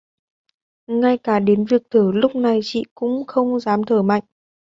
Ngay 0.87 1.17
cả 1.17 1.39
đến 1.39 1.65
việc 1.65 1.81
thở 1.91 2.11
lúc 2.13 2.35
này 2.35 2.59
chị 2.63 2.83
cũng 2.95 3.23
không 3.27 3.59
dám 3.59 3.81
thở 3.87 4.01
mạnh 4.01 4.23